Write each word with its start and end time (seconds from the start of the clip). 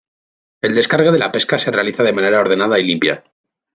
El 0.63 0.73
descargue 0.73 1.11
de 1.11 1.19
la 1.19 1.31
pesca 1.31 1.59
se 1.59 1.69
realiza 1.69 2.01
de 2.01 2.11
manera 2.11 2.39
ordenada 2.41 2.79
y 2.79 2.83
limpia. 2.83 3.23